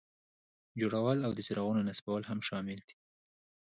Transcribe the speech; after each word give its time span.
جوړول 0.79 1.17
او 1.25 1.31
د 1.35 1.39
څراغونو 1.47 1.85
نصبول 1.89 2.21
هم 2.29 2.39
شامل 2.47 2.79
دي. 2.87 2.95